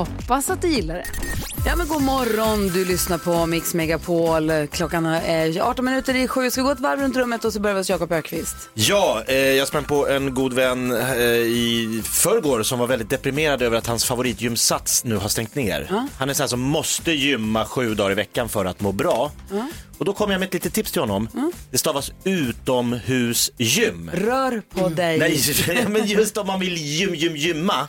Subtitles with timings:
[0.00, 1.04] Hoppas att du gillar det.
[1.66, 4.50] Ja, men god morgon, du lyssnar på Mix Megapol.
[4.72, 6.50] Klockan är 18 minuter i sju.
[6.50, 8.56] Ska vi gå ett varv runt rummet och så börjar vi hos Jakob Ökvist.
[8.74, 13.62] Ja, eh, jag sprang på en god vän eh, i förrgår som var väldigt deprimerad
[13.62, 16.08] över att hans favoritgymsats nu har stängt ner.
[16.16, 19.32] Han är så här som måste gymma sju dagar i veckan för att må bra.
[19.98, 21.28] Och då kom jag med ett litet tips till honom.
[21.70, 24.10] Det stavas utomhusgym.
[24.14, 25.18] Rör på dig.
[25.18, 27.88] Nej, men just om man vill gym, gym, gymma.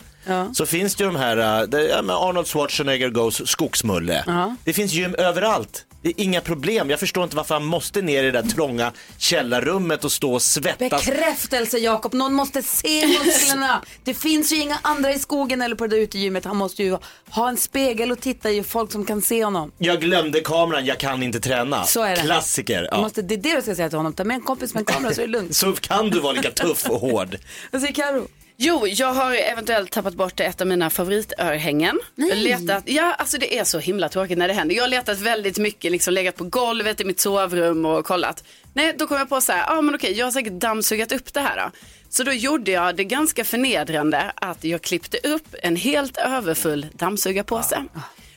[0.53, 4.23] Så finns det ju de här, äh, det, ja, Arnold Schwarzenegger goes skogsmulle.
[4.63, 5.85] Det finns gym överallt.
[6.03, 6.89] Det är inga problem.
[6.89, 10.41] Jag förstår inte varför han måste ner i det där trånga källarrummet och stå och
[10.41, 11.05] svettas.
[11.05, 13.81] Bekräftelse Jakob, någon måste se musklerna.
[14.03, 16.45] Det finns ju inga andra i skogen eller på det där utegymmet.
[16.45, 16.97] Han måste ju
[17.29, 19.71] ha en spegel och titta i folk som kan se honom.
[19.77, 21.83] Jag glömde kameran, jag kan inte träna.
[21.83, 22.21] Så är det.
[22.21, 22.87] Klassiker.
[22.91, 23.01] Ja.
[23.01, 24.13] måste, det är det du ska säga till honom.
[24.13, 25.55] Ta med en kompis med en kamera så är det lugnt.
[25.61, 27.37] Så kan du vara lika tuff och hård.
[27.71, 28.27] Vad säger Karo?
[28.63, 31.99] Jo, jag har eventuellt tappat bort ett av mina favoritörhängen.
[32.33, 34.75] Letat, ja, alltså det är så himla tråkigt när det händer.
[34.75, 38.43] Jag har letat väldigt mycket, liksom legat på golvet i mitt sovrum och kollat.
[38.73, 41.11] Nej, då kom jag på så här, ja ah, men okej, jag har säkert dammsugat
[41.11, 41.57] upp det här.
[41.57, 41.71] Då.
[42.09, 47.83] Så då gjorde jag det ganska förnedrande att jag klippte upp en helt överfull dammsugarpåse.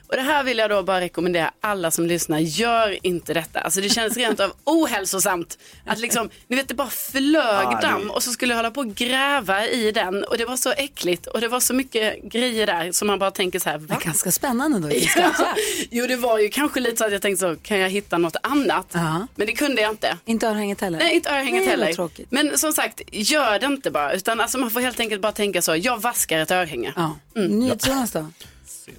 [0.06, 3.60] Och det här vill jag då bara rekommendera alla som lyssnar, gör inte detta.
[3.60, 5.58] Alltså det känns rent av ohälsosamt.
[5.86, 8.94] Att liksom, ni vet det bara flög damm och så skulle jag hålla på och
[8.94, 12.92] gräva i den och det var så äckligt och det var så mycket grejer där
[12.92, 13.97] som man bara tänker så här, va?
[14.04, 14.97] Ganska spännande då.
[15.16, 15.54] Ja.
[15.91, 18.36] Jo det var ju kanske lite så att jag tänkte så, kan jag hitta något
[18.42, 18.86] annat?
[18.92, 19.26] Ja.
[19.34, 20.16] Men det kunde jag inte.
[20.25, 20.98] Inte örhänget heller?
[20.98, 21.92] Nej, inte örhänget Nej, heller.
[21.92, 22.26] tråkigt.
[22.31, 24.12] Men som sagt, gör det inte bara.
[24.12, 26.92] Utan alltså, man får helt enkelt bara tänka så, jag vaskar ett örhänge.
[26.97, 27.16] Ja.
[27.36, 27.59] Mm.
[27.59, 28.26] NyhetsJonas då?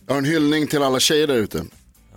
[0.06, 1.66] Jag har en hyllning till alla tjejer där ute.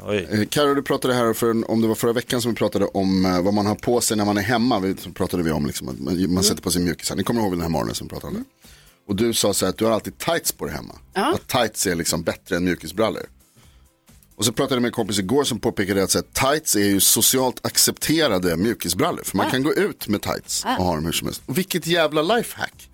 [0.02, 0.48] Oj.
[0.56, 3.42] Eh, du pratade här för, om det var förra veckan som vi pratade om eh,
[3.42, 4.80] vad man har på sig när man är hemma.
[4.80, 7.16] Vi, så pratade vi om liksom, att man, man sätter på sig mjukisar.
[7.16, 8.68] Ni kommer ihåg den här morgonen som vi pratade om det.
[9.06, 10.94] Och du sa så här att du har alltid tights på dig hemma.
[11.12, 13.26] Att tights är liksom bättre än mjukisbrallor.
[14.36, 16.80] Och så pratade jag med en kompis igår som påpekade att så här, tights är
[16.80, 19.22] ju socialt accepterade mjukisbrallor.
[19.24, 21.42] För man kan gå ut med tights och ha dem hur som helst.
[21.46, 22.88] Och vilket jävla lifehack.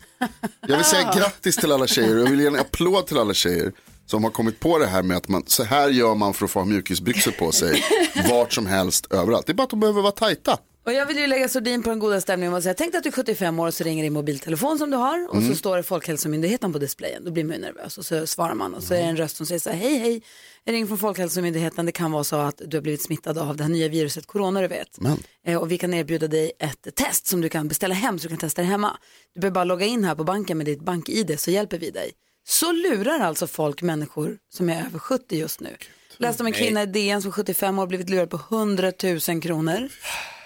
[0.60, 3.34] Jag vill säga grattis till alla tjejer och jag vill ge en applåd till alla
[3.34, 3.72] tjejer
[4.06, 6.50] som har kommit på det här med att man, så här gör man för att
[6.50, 7.82] få ha mjukisbyxor på sig
[8.30, 9.46] vart som helst överallt.
[9.46, 10.58] Det är bara att de behöver vara tajta.
[10.86, 13.02] Och jag vill ju lägga sordin på den goda stämningen och säga, tänk dig att
[13.04, 15.48] du är 75 år och så ringer din mobiltelefon som du har och Mm.
[15.48, 17.24] så står det Folkhälsomyndigheten på displayen.
[17.24, 19.36] Då blir man ju nervös och så svarar man och så är det en röst
[19.36, 20.22] som säger så här, hej hej,
[20.64, 23.62] jag ringer från Folkhälsomyndigheten, det kan vara så att du har blivit smittad av det
[23.64, 24.98] här nya viruset corona du vet.
[25.46, 28.28] Eh, Och vi kan erbjuda dig ett test som du kan beställa hem så du
[28.28, 28.96] kan testa det hemma.
[29.34, 32.10] Du behöver bara logga in här på banken med ditt bank-id så hjälper vi dig.
[32.46, 35.76] Så lurar alltså folk människor som är över 70 just nu.
[36.16, 38.92] Läste om en kvinna i DN som är 75 år blivit lurad på 100
[39.28, 39.88] 000 kronor.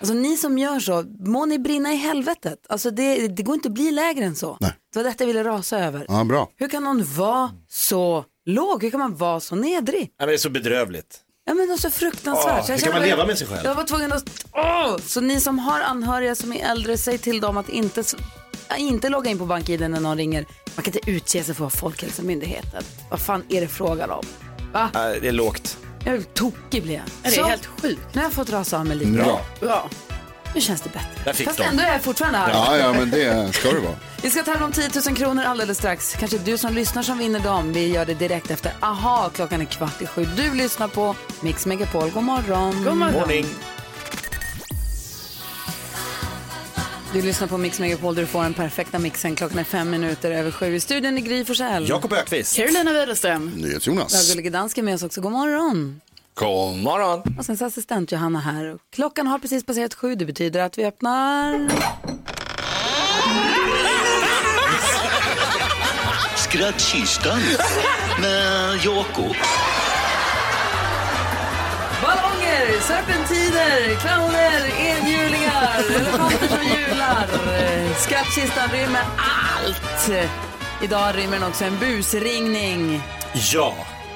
[0.01, 2.59] Alltså ni som gör så, må ni brinna i helvetet.
[2.69, 4.57] Alltså det, det går inte att bli lägre än så.
[4.61, 4.73] Nej.
[4.93, 6.05] Det var detta jag ville rasa över.
[6.09, 6.49] Ja, bra.
[6.57, 8.83] Hur kan någon vara så låg?
[8.83, 10.03] Hur kan man vara så nedrig?
[10.03, 11.21] Ja, men det är så bedrövligt.
[11.47, 12.55] Ja men alltså fruktansvärt.
[12.59, 13.61] Åh, Så jag hur kan man leva med sig själv?
[13.65, 14.97] Jag var tvungen att, åh!
[15.07, 18.17] Så ni som har anhöriga som är äldre, säg till dem att inte, s-
[18.79, 20.47] inte logga in på BankID när någon ringer.
[20.79, 22.85] Man kan inte utge sig för att vara Folkhälsomyndigheten.
[23.11, 24.25] Vad fan är det frågan om?
[24.73, 24.91] Va?
[24.95, 25.79] Ja, det är lågt.
[26.05, 27.03] Jag är tokig blir jag.
[27.23, 28.01] Det är helt sjukt.
[28.13, 29.11] Nu har jag fått rasa av mig lite.
[29.11, 29.41] Bra.
[29.61, 29.91] Bra.
[30.55, 31.09] Nu känns det bättre.
[31.25, 31.65] Där fick Fast de.
[31.65, 32.51] ändå är jag fortfarande här.
[32.51, 33.95] Ja, ja, men det ska det vara.
[34.23, 36.15] Vi ska tävla om 10 000 kronor alldeles strax.
[36.19, 37.73] Kanske du som lyssnar som vinner dem.
[37.73, 38.73] Vi gör det direkt efter.
[38.81, 40.29] Aha, klockan är kvart i sju.
[40.37, 42.11] Du lyssnar på Mix Megapol.
[42.11, 42.85] God morgon.
[42.85, 43.13] God morgon.
[43.21, 43.47] Morning.
[47.13, 49.37] Du lyssnar på Mix Megapol där du får den perfekta mixen.
[49.37, 50.75] Klockan är fem minuter över sju.
[50.75, 51.89] I studion är Gry Forssell.
[51.89, 52.57] Jakob Ökvist.
[52.57, 53.53] Carolina Widerström.
[53.55, 54.31] Jag NyhetsJonas.
[54.31, 55.21] Gullige Dansk är med oss också.
[55.21, 56.01] God morgon.
[56.35, 57.23] God morgon.
[57.39, 58.79] Och sen så assistent Johanna här.
[58.93, 60.15] Klockan har precis passerat sju.
[60.15, 61.69] Det betyder att vi öppnar...
[66.37, 67.41] Skrattkistan
[68.21, 69.37] med Jakob.
[72.81, 77.27] Serpentiner, clowner, enhjulingar, elefanter som hjular.
[77.99, 80.11] Skattkistan rymmer allt.
[80.83, 83.01] Idag rymmer den också en busringning.
[83.53, 83.75] Ja,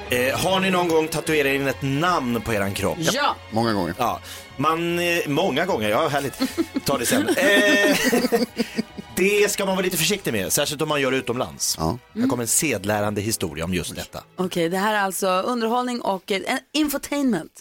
[0.09, 2.97] Eh, har ni någon gång tatuerat in ett namn på eran kropp?
[2.99, 3.35] Ja.
[3.51, 3.93] Många gånger.
[3.97, 4.19] Ja,
[4.57, 6.41] man, eh, många gånger, ja härligt.
[6.85, 7.27] Ta det sen.
[7.29, 7.97] Eh,
[9.15, 11.75] det ska man vara lite försiktig med, särskilt om man gör det utomlands.
[11.79, 11.97] Ja.
[12.15, 14.23] Här kommer en sedlärande historia om just detta.
[14.35, 17.51] Okej, det här är alltså underhållning och eh, en infotainment.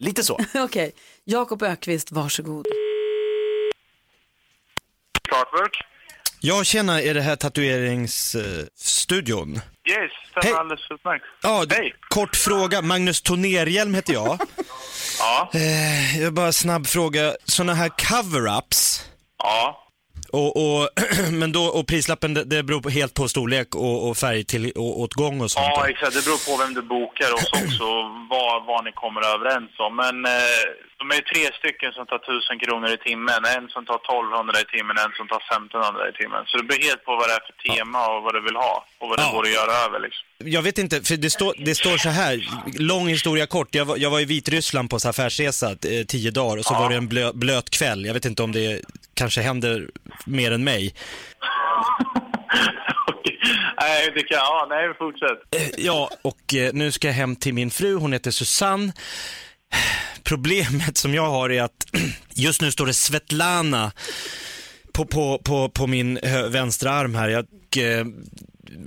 [0.00, 0.38] Lite så.
[0.54, 0.92] Okej,
[1.24, 2.66] Jakob Ökvist, varsågod.
[5.32, 5.72] Artwork?
[6.40, 9.54] Jag känner, är det här tatueringsstudion?
[9.54, 9.62] Yes,
[10.30, 10.52] stämmer Hej.
[10.54, 11.24] alldeles utmärkt.
[11.42, 11.94] Ja, Hej.
[12.08, 12.82] kort fråga.
[12.82, 14.38] Magnus Tonerhjelm heter jag.
[15.18, 17.36] Ja, Eh, jag bara snabb fråga.
[17.44, 19.02] Sådana här cover-ups,
[19.38, 19.86] ja.
[20.32, 20.88] Och, och,
[21.32, 24.72] men då, och prislappen det, det beror på, helt på storlek och, och färg till
[24.76, 25.66] och, åtgång och sånt.
[25.76, 26.14] Ja, exakt.
[26.14, 27.86] Det beror på vem du bokar och så också
[28.30, 29.96] vad, vad ni kommer överens om.
[29.96, 30.64] Men eh,
[31.00, 33.40] de är tre stycken som tar 1000 kronor i timmen.
[33.56, 36.42] En som tar 1200 i timmen, en som tar 1500 i timmen.
[36.48, 38.74] Så det beror helt på vad det är för tema och vad du vill ha
[39.00, 39.32] och vad det Ja.
[39.36, 40.24] går att göra över liksom.
[40.56, 42.34] Jag vet inte, för det, står det står så här,
[42.92, 43.74] lång historia kort.
[43.74, 46.88] Jag var, jag var i Vitryssland på så affärsresa eh, tio dagar och så var
[46.90, 48.04] det en blö, blöt kväll.
[48.06, 48.80] Jag vet inte om det
[49.14, 49.90] kanske händer
[50.26, 50.94] mer än mig.
[53.80, 54.38] Nej, det kan...
[54.38, 55.54] Ja, nej, fortsätt.
[55.56, 58.92] Eh, Ja, och eh, nu ska jag hem till min fru, hon heter Susanne.
[60.22, 61.86] Problemet som jag har är att
[62.34, 63.92] just nu står det Svetlana
[64.92, 66.18] på, på, på, på min
[66.48, 67.28] vänstra arm här.
[67.28, 67.46] Jag,
[67.76, 68.04] eh,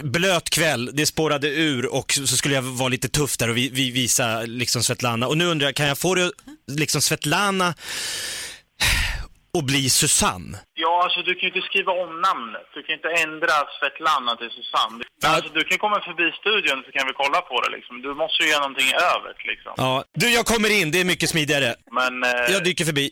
[0.03, 3.69] blöt kväll, det spårade ur och så skulle jag vara lite tuff där och vi,
[3.69, 5.27] vi visa liksom Svetlana.
[5.27, 6.31] Och nu undrar jag, kan jag få det
[6.67, 7.73] liksom Svetlana
[9.57, 10.57] och bli Susanne?
[10.73, 12.67] Ja, alltså du kan ju inte skriva om namnet.
[12.75, 15.03] Du kan inte ändra Svetlana till Susanne.
[15.23, 15.29] Ja.
[15.35, 18.01] alltså, du kan komma förbi studion så kan vi kolla på det liksom.
[18.01, 19.73] Du måste ju göra någonting i övrigt liksom.
[19.77, 21.75] Ja, du jag kommer in, det är mycket smidigare.
[21.91, 22.23] Men...
[22.23, 23.11] Eh, Jag dyker förbi.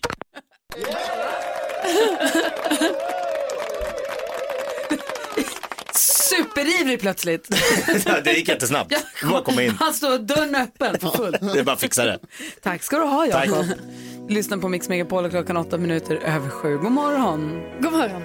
[5.93, 7.49] Superivrig plötsligt.
[8.23, 8.93] det gick jättesnabbt.
[9.23, 9.75] Var att komma in.
[9.79, 11.53] Han står dörren öppen för fullt.
[11.53, 12.19] Det är bara att fixa det.
[12.63, 13.65] Tack ska du ha Jakob.
[14.31, 16.77] Lyssna på Mix Megapol och klockan åtta minuter över sju.
[16.77, 17.61] God morgon.
[17.79, 18.21] God morgon.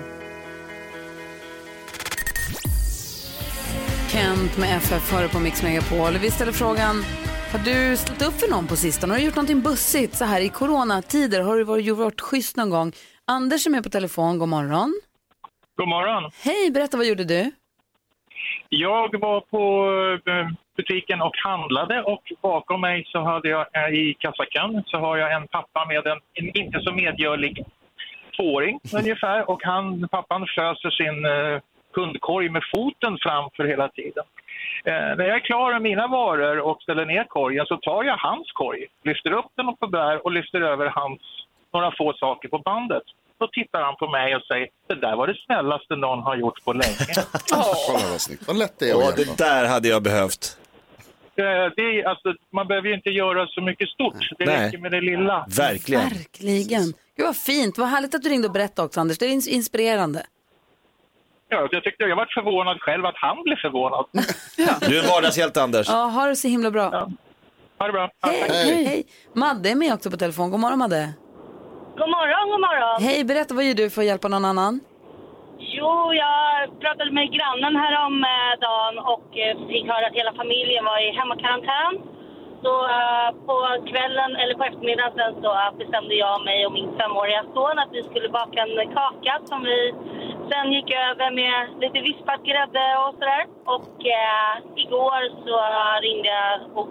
[4.12, 6.12] Kent med FF före på Mix Megapol.
[6.18, 7.04] Vi ställer frågan,
[7.52, 9.12] har du ställt upp för någon på sistone?
[9.12, 11.40] Har du gjort någonting bussigt så här i coronatider?
[11.40, 12.92] Har du varit, varit schysst någon gång?
[13.24, 15.00] Anders är med på telefon, god morgon.
[15.76, 16.30] God morgon.
[16.42, 17.50] Hej, berätta vad gjorde du?
[18.68, 19.90] Jag var på
[20.30, 25.16] eh, butiken och handlade och bakom mig så hade jag eh, i kassakön så har
[25.16, 27.64] jag en pappa med en, en inte så medgörlig
[28.36, 31.60] tvååring ungefär och han, pappan föser sin eh,
[31.94, 34.24] kundkorg med foten framför hela tiden.
[34.84, 38.16] Eh, när jag är klar med mina varor och ställer ner korgen så tar jag
[38.16, 41.20] hans korg, lyfter upp den och på bär och lyfter över hans
[41.72, 43.02] några få saker på bandet.
[43.38, 46.64] Då tittar han på mig och säger det där var det snällaste någon har gjort
[46.64, 46.96] på länge.
[47.86, 48.42] Kolla vad snyggt.
[48.46, 49.44] Vad lätt det är att det hjälpa.
[49.44, 50.58] där hade jag behövt.
[51.38, 51.44] Eh,
[51.76, 54.28] det är, alltså, man behöver ju inte göra så mycket stort.
[54.38, 54.66] Det Nej.
[54.66, 55.46] räcker med det lilla.
[55.48, 56.08] Verkligen.
[56.08, 56.84] Verkligen.
[57.16, 59.18] Gud vad fint, vad härligt att du ringde och berättade också Anders.
[59.18, 60.26] Det är ins- inspirerande.
[61.48, 64.04] Ja, jag, tyckte, jag var förvånad själv att han blev förvånad.
[64.88, 65.86] Du är en vardagshjälte Anders.
[65.88, 67.08] Ja, ha det så himla bra.
[67.78, 68.10] Ha det bra.
[68.22, 69.06] Hej, hej, hej.
[69.32, 70.50] Madde är med också på telefon.
[70.50, 71.12] God morgon Madde.
[72.00, 72.96] God morgon, god morgon.
[73.08, 74.74] Hej, berätta vad gör du för att hjälpa någon annan?
[75.76, 80.32] Jo, jag pratade med grannen här om eh, dagen och eh, fick höra att hela
[80.42, 81.94] familjen var i hemmakarantän.
[82.64, 83.56] Så eh, på
[83.90, 85.50] kvällen, eller på eftermiddagen sen så
[85.80, 89.78] bestämde jag mig och min femåriga son att vi skulle baka en kaka som vi
[90.50, 93.44] sen gick över med lite vispat grädde och sådär.
[93.76, 94.52] Och eh,
[94.84, 95.56] igår så
[96.06, 96.88] ringde jag och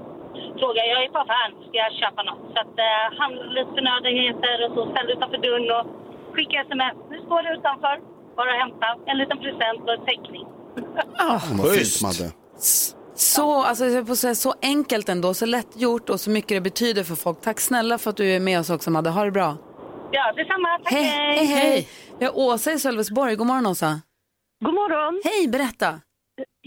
[0.59, 2.41] frågade, jag är på affären, ska jag köpa något?
[2.53, 5.85] Så att eh, handlade lite förnödenheter och så ställde utanför dörren och
[6.33, 6.95] skickade sms.
[7.11, 7.95] Nu står det utanför,
[8.39, 10.45] bara hämta en liten present och en teckning.
[11.59, 12.27] Vad fint Madde.
[13.15, 16.61] Så, alltså, jag får säga, så enkelt ändå, så lätt gjort och så mycket det
[16.61, 17.41] betyder för folk.
[17.41, 19.09] Tack snälla för att du är med oss också Madde.
[19.09, 19.57] Ha det bra.
[20.11, 20.79] Ja, detsamma.
[20.83, 21.87] Tack, Hej, hej, hej.
[22.19, 23.35] Vi har Åsa i Sölvesborg.
[23.35, 24.01] God morgon Åsa.
[24.65, 25.21] God morgon.
[25.23, 25.99] Hej, berätta.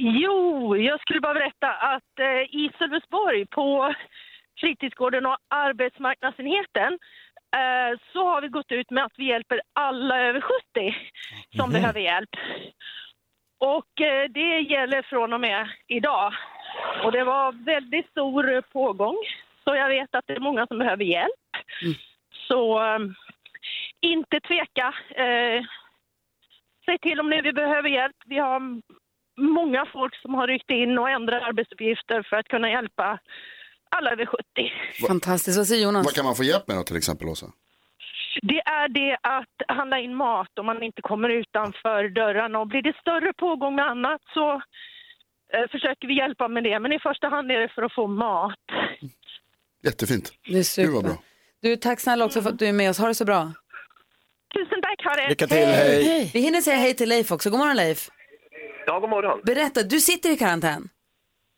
[0.00, 3.94] Jo, jag skulle bara berätta att eh, i Sölvesborg på
[4.60, 6.98] fritidsgården och arbetsmarknadsenheten
[7.56, 10.96] eh, så har vi gått ut med att vi hjälper alla över 70
[11.56, 12.30] som behöver hjälp.
[13.58, 16.34] Och eh, det gäller från och med idag.
[17.04, 19.16] Och det var väldigt stor pågång,
[19.64, 21.50] så jag vet att det är många som behöver hjälp.
[22.48, 22.98] Så eh,
[24.00, 24.94] inte tveka.
[25.10, 25.64] Eh,
[26.84, 28.16] säg till om ni behöver hjälp.
[28.26, 28.80] Vi har
[29.38, 33.18] många folk som har ryckt in och ändrat arbetsuppgifter för att kunna hjälpa
[33.90, 34.44] alla över 70.
[35.08, 35.58] Fantastiskt.
[35.58, 36.04] Vad säger Jonas?
[36.06, 37.46] Vad kan man få hjälp med då till exempel Åsa?
[38.42, 42.58] Det är det att handla in mat om man inte kommer utanför dörrarna.
[42.58, 44.54] Och blir det större pågång med annat så
[45.54, 46.78] eh, försöker vi hjälpa med det.
[46.80, 48.54] Men i första hand är det för att få mat.
[49.84, 50.32] Jättefint.
[50.48, 50.92] Det är super.
[50.92, 51.16] Vad bra.
[51.62, 52.98] Du, tack snälla också för att du är med oss.
[52.98, 53.52] Ha det så bra.
[54.54, 55.28] Tusen tack, ha det!
[55.28, 56.30] Lycka till, hej.
[56.34, 57.50] Vi hinner säga hej till Leif också.
[57.50, 58.08] God morgon Leif.
[58.88, 59.40] Ja, god morgon.
[59.44, 60.82] Berätta, du sitter i karantän.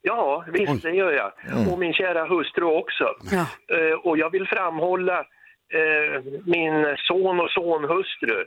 [0.03, 1.33] Ja, visst det gör jag.
[1.73, 3.07] Och min kära hustru också.
[3.33, 3.47] Ja.
[3.77, 5.19] Eh, och jag vill framhålla
[5.79, 8.45] eh, min son och sonhustru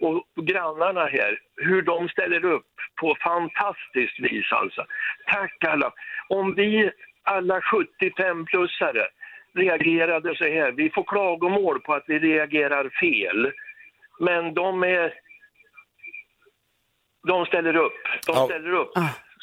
[0.00, 4.86] och grannarna här, hur de ställer upp på fantastiskt vis alltså.
[5.26, 5.92] Tack alla.
[6.28, 6.90] Om vi
[7.22, 9.06] alla 75-plussare
[9.54, 13.52] reagerade så här, vi får klagomål på att vi reagerar fel.
[14.18, 15.14] Men de är...
[17.28, 17.92] De ställer upp.
[18.26, 18.44] De Ja.
[18.46, 18.90] ställer upp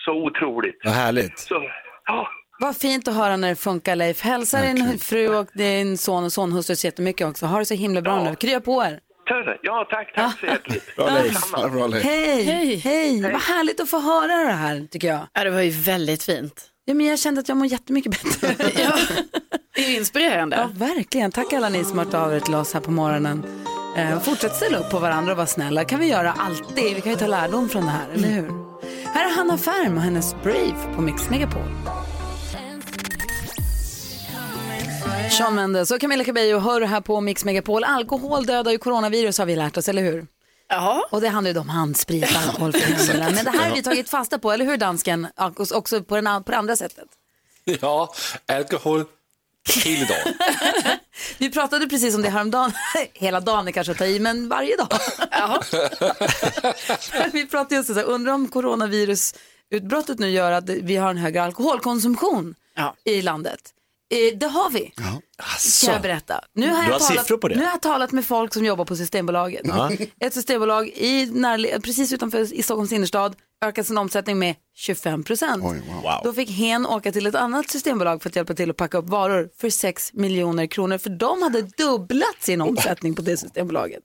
[0.05, 0.79] så otroligt.
[0.83, 1.39] Vad härligt.
[1.39, 1.63] Så,
[2.05, 2.27] ja,
[2.59, 4.21] Vad fint att höra när det funkar Leif.
[4.21, 7.45] Hälsa din fru och din son och sonhustru så jättemycket också.
[7.45, 8.35] Ha det så himla bra nu.
[8.35, 8.99] Krya på er.
[9.27, 9.57] Törre.
[9.61, 10.95] Ja, tack, tack så hjärtligt.
[10.95, 11.37] Bra Leif.
[11.51, 12.03] Ja, bra, Leif.
[12.03, 12.75] Hej, Hej.
[12.75, 13.21] hej.
[13.21, 15.19] Vad härligt att få höra det här tycker jag.
[15.33, 16.65] Ja, det var ju väldigt fint.
[16.85, 18.47] Ja, men jag kände att jag mår jättemycket bättre.
[18.83, 18.93] Ja,
[19.75, 20.55] det är ju inspirerande.
[20.55, 21.31] Ja, verkligen.
[21.31, 23.43] Tack alla ni som har hört av er till oss här på morgonen.
[23.97, 25.85] Eh, fortsätt ställa upp på varandra och vara snälla.
[25.85, 26.95] kan vi göra alltid.
[26.95, 28.51] Vi kan ju ta lärdom från det här, eller hur?
[29.13, 31.61] Här är Hanna Färm och hennes Brave på Mix Megapol.
[35.31, 37.83] Sean Mendes och Camilla Cabello hör här på Mix Megapol.
[37.83, 40.27] Alkohol dödar ju coronavirus har vi lärt oss, eller hur?
[40.69, 41.07] Ja.
[41.11, 43.17] Och det handlar ju om handsprit, alkohol för.
[43.17, 45.27] Men det här har vi tagit fasta på, eller hur dansken?
[45.73, 47.07] Också på, den, på det andra sättet.
[47.81, 48.13] Ja,
[48.47, 49.05] alkohol
[49.69, 50.33] hela dagen.
[51.37, 52.71] Vi pratade precis om det häromdagen.
[53.13, 54.87] Hela dagen är kanske att ta i, men varje dag.
[57.33, 61.43] vi pratade just så här, undrar om coronavirusutbrottet nu gör att vi har en högre
[61.43, 62.95] alkoholkonsumtion Ja.
[63.05, 63.59] i landet.
[64.13, 64.93] Eh, Det har vi,
[65.85, 66.41] kan jag berätta.
[66.53, 67.55] Nu har, jag har talat, siffror på det?
[67.55, 69.61] Nu har jag talat med folk som jobbar på Systembolaget.
[70.19, 75.63] Ett systembolag i närle- precis utanför i Stockholms innerstad ökat sin omsättning med 25 procent.
[75.63, 76.21] Wow.
[76.23, 79.09] Då fick hen åka till ett annat systembolag för att hjälpa till att packa upp
[79.09, 80.97] varor för 6 miljoner kronor.
[80.97, 84.03] För de hade dubblat sin omsättning på det systembolaget.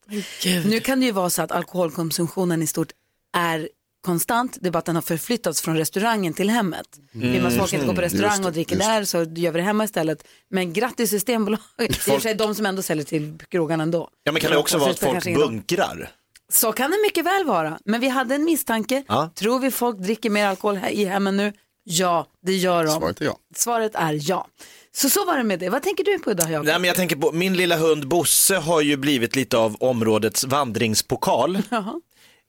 [0.65, 2.93] Nu kan det ju vara så att alkoholkonsumtionen i stort
[3.37, 3.69] är
[4.03, 4.59] konstant.
[4.61, 6.87] Det är bara att den har förflyttats från restaurangen till hemmet.
[7.13, 9.63] Vill man folk inte gå på restaurang och dricker just där så gör vi det
[9.63, 10.25] hemma istället.
[10.51, 11.67] Men grattis Systembolaget.
[11.77, 14.09] Det är sig de som ändå säljer till krogarna ändå.
[14.25, 16.11] Ja men kan det också vara att folk bunkrar?
[16.53, 17.79] Så kan det mycket väl vara.
[17.85, 19.05] Men vi hade en misstanke.
[19.09, 19.31] Ja.
[19.35, 21.53] Tror vi folk dricker mer alkohol här i hemmen nu?
[21.85, 22.93] Ja, det gör de.
[22.93, 23.39] Svaret är ja.
[23.57, 24.47] Svaret är ja.
[24.95, 25.69] Så så var det med det.
[25.69, 26.67] Vad tänker du på idag Jakob?
[26.67, 30.45] Nej men jag tänker på, min lilla hund Bosse har ju blivit lite av områdets
[30.45, 31.59] vandringspokal.
[31.71, 32.01] Jaha.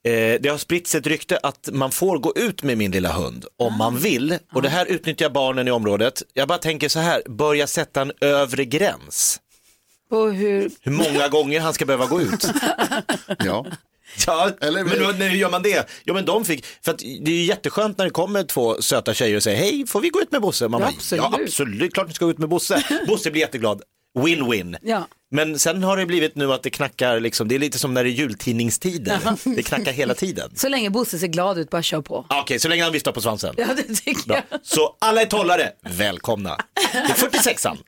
[0.05, 3.45] Eh, det har spritts ett rykte att man får gå ut med min lilla hund
[3.57, 4.37] om man vill.
[4.53, 6.23] Och det här utnyttjar barnen i området.
[6.33, 9.39] Jag bara tänker så här, börja sätta en övre gräns.
[10.09, 10.71] På hur...
[10.81, 12.47] Hur många gånger han ska behöva gå ut.
[13.45, 13.65] Ja.
[14.27, 15.89] Ja, Eller- men då, när gör man det?
[16.03, 19.13] Ja men de fick, för att det är ju jätteskönt när det kommer två söta
[19.13, 20.67] tjejer och säger hej, får vi gå ut med Bosse?
[20.67, 21.23] Man Ja, bara, absolut.
[21.31, 22.83] Ja absolut, klart ni ska gå ut med Bosse.
[23.07, 23.81] Bosse blir jätteglad.
[24.19, 24.77] Win-win.
[24.81, 25.07] Ja.
[25.35, 28.03] Men sen har det blivit nu att det knackar, liksom, det är lite som när
[28.03, 29.19] det är jultidningstider.
[29.55, 30.51] Det knackar hela tiden.
[30.55, 32.25] Så länge Bosse ser glad ut, bara kör på.
[32.29, 33.55] Okej, så länge han viftar på svansen.
[33.57, 34.41] Ja, det tycker Bra.
[34.49, 34.59] jag.
[34.63, 36.57] Så alla är tollare, välkomna
[36.91, 37.77] till 46an.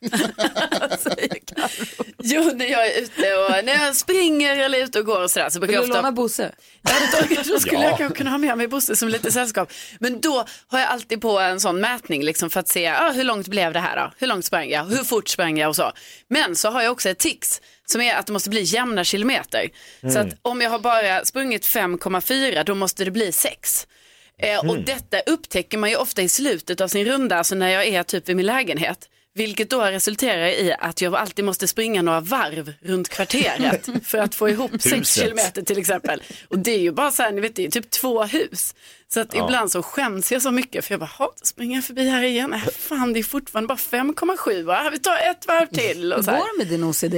[2.22, 5.30] Jo, när jag är ute och när jag springer eller är ute och går och
[5.30, 6.02] sådär så brukar Vill jag du ofta...
[6.02, 6.52] låna Bosse?
[6.82, 6.90] Ja,
[7.28, 7.88] då, då skulle Ja.
[7.88, 9.72] jag kanske kunna ha med mig Bosse som lite sällskap.
[10.00, 13.24] Men då har jag alltid på en sån mätning liksom för att se ah, hur
[13.24, 14.12] långt blev det här då?
[14.18, 14.84] Hur långt sprang jag?
[14.84, 15.92] Hur fort sprang jag och så.
[16.28, 19.68] Men så har jag också ett tics som är att det måste bli jämna kilometer.
[20.12, 23.86] Så att om jag har bara sprungit 5,4 då måste det bli 6.
[24.38, 27.86] Eh, och detta upptäcker man ju ofta i slutet av sin runda, alltså när jag
[27.86, 29.08] är typ vid min lägenhet.
[29.36, 34.34] Vilket då resulterar i att jag alltid måste springa några varv runt kvarteret för att
[34.34, 35.22] få ihop 6 Huset.
[35.24, 36.22] kilometer till exempel.
[36.48, 38.74] Och det är ju bara så här, ni vet, det är typ två hus.
[39.08, 41.84] Så att ibland så skäms jag så mycket för jag bara, "Ha, då springer jag
[41.84, 42.52] förbi här igen.
[42.52, 44.90] Äh, fan, det är fortfarande bara 5,7 va?
[44.92, 46.12] Vi tar ett varv till.
[46.12, 46.38] Och Hur så här.
[46.38, 47.14] går det med din OCD?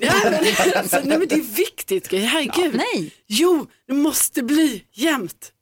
[0.00, 0.44] Ja, men,
[0.76, 2.74] alltså, nej, men det är viktigt, herregud.
[2.74, 3.10] Nej.
[3.26, 5.52] Jo, det måste bli jämnt.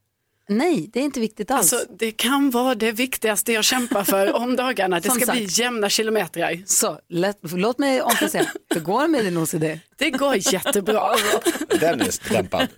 [0.52, 1.72] Nej, det är inte viktigt alls.
[1.72, 5.00] Alltså, det kan vara det viktigaste jag kämpar för om dagarna.
[5.00, 5.32] Det ska sagt.
[5.32, 6.62] bli jämna kilometrar.
[6.66, 8.46] Så, lätt, låt mig omplacera.
[8.74, 9.64] Hur går det med din OCD?
[9.96, 11.10] Det går jättebra.
[11.80, 12.68] Den är dämpad.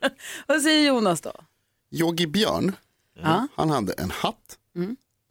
[0.47, 1.33] Vad säger Jonas då?
[1.91, 2.77] Yogi Björn,
[3.23, 3.49] Ja.
[3.57, 4.59] han hade en hatt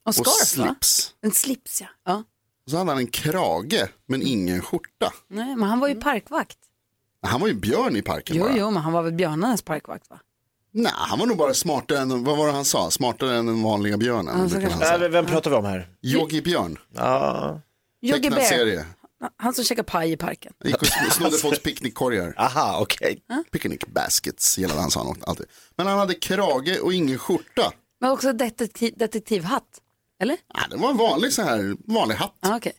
[0.06, 0.66] Och och scarf va?
[0.66, 1.14] slips.
[1.22, 1.88] En slips ja.
[2.06, 2.24] ja.
[2.66, 5.14] Och så hade han en krage men ingen skjorta.
[5.28, 6.58] Nej, men han var ju parkvakt.
[7.22, 8.58] Han var ju björn i parken Jo, bara.
[8.58, 10.20] jo, men han var väl björnarnas parkvakt va?
[10.74, 12.92] Nej, han var nog bara smartare än, vad var det han sa?
[12.92, 14.40] Smartare än den vanliga björnen.
[14.40, 14.86] Ja, så brukar kanske.
[14.86, 15.10] han Äh, säga.
[15.10, 15.88] vem pratar vi om här?
[16.04, 17.62] Yogi Björn, Ja,
[18.02, 18.86] Yogi tecknad Bear, serie.
[19.38, 20.54] han som käkar paj i parken.
[20.60, 22.34] Han gick och snodde folks picknickkorgar.
[22.38, 23.24] aha, okej.
[23.52, 25.46] Picnic baskets gillade han sa han alltid.
[25.78, 27.72] Men han hade krage och ingen skjorta.
[28.02, 29.64] Men också detektiv, detektivhatt.
[30.22, 30.38] Eller?
[30.54, 32.36] Ja, det var en vanlig så här, vanlig hatt.
[32.40, 32.72] Ah, okay.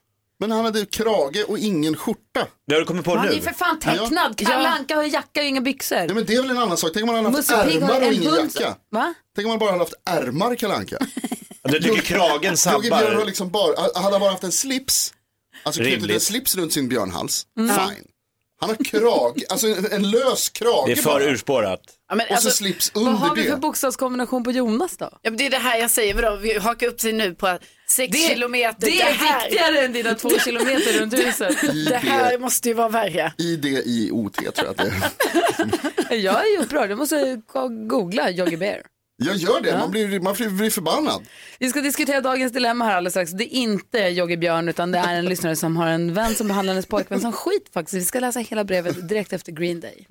[0.43, 2.47] Men han hade krage och ingen skorta.
[2.67, 3.37] Det har du kommit på Han är nu?
[3.37, 4.37] ju för fan tecknad.
[4.37, 5.97] Kalle Anka har jacka och inga byxor.
[5.97, 6.91] Nej men det är väl en annan sak.
[6.95, 8.77] Tänk om man hade haft ärmar och en ingen hund- jacka.
[8.91, 9.15] Va?
[9.37, 10.99] Tänk om man bara hade haft ärmar Kalle Anka.
[11.65, 13.27] Du tycker kragen har sabbar?
[13.27, 15.15] liksom bara, hade han bara haft en slips,
[15.63, 17.75] alltså knutit en slips runt sin björnhals, Mm.
[17.77, 18.05] fine.
[18.63, 21.25] Han har krag, alltså en, en lös krage Det är för bara.
[21.25, 21.81] urspårat.
[22.09, 23.57] Ja, men Och alltså- så slips Vad under har vi för det.
[23.57, 25.09] bokstavskombination på Jonas då?
[25.23, 26.37] Ja, men det är det här jag säger, vadå?
[26.37, 28.77] vi hakar upp sig nu på sex Det- kilometer.
[28.81, 31.57] det är här, viktigare än dina två kilometer runt huset.
[31.89, 33.33] Det här måste ju vara värre.
[33.39, 34.83] I det i OT tror jag att det
[36.11, 36.17] är.
[36.17, 37.41] Jag är ju upprörd, jag måste
[37.89, 38.83] googla Jogge Bear.
[39.27, 41.23] Jag gör det, man blir, man blir, förbannad.
[41.59, 43.31] Vi ska diskutera dagens dilemma här alldeles strax.
[43.31, 46.49] Det är inte Jogge Björn utan det är en lyssnare som har en vän som
[46.49, 47.95] behandlar hennes pojkvän som skit faktiskt.
[47.95, 50.07] Vi ska läsa hela brevet direkt efter Green Day.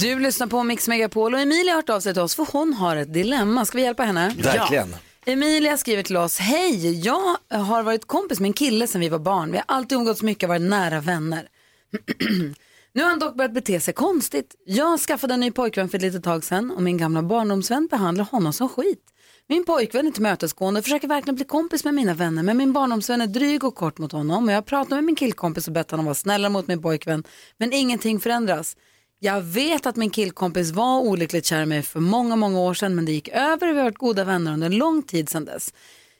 [0.00, 2.72] Du lyssnar på Mix Megapol och Emilia har hört av sig till oss för hon
[2.72, 3.64] har ett dilemma.
[3.64, 4.34] Ska vi hjälpa henne?
[4.38, 4.96] Verkligen.
[5.26, 9.18] Emilia skriver till oss, hej, jag har varit kompis med en kille sedan vi var
[9.18, 9.52] barn.
[9.52, 11.48] Vi har alltid umgåtts mycket och varit nära vänner.
[12.94, 14.54] nu har han dock börjat bete sig konstigt.
[14.66, 18.24] Jag skaffade en ny pojkvän för ett litet tag sedan och min gamla barndomsvän behandlar
[18.24, 19.12] honom som skit.
[19.48, 23.20] Min pojkvän är tillmötesgående och försöker verkligen bli kompis med mina vänner men min barndomsvän
[23.20, 26.06] är dryg och kort mot honom och jag pratar med min killkompis och bett honom
[26.06, 27.24] vara snällare mot min pojkvän
[27.56, 28.76] men ingenting förändras.
[29.18, 32.94] Jag vet att min killkompis var olyckligt kär i mig för många, många år sedan
[32.94, 35.44] men det gick över och vi har varit goda vänner under en lång tid sedan
[35.44, 35.74] dess.